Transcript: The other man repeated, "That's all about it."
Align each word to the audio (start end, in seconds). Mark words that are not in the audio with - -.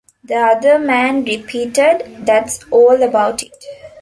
The 0.23 0.33
other 0.33 0.79
man 0.79 1.23
repeated, 1.25 2.25
"That's 2.25 2.63
all 2.71 3.03
about 3.03 3.43
it." 3.43 3.63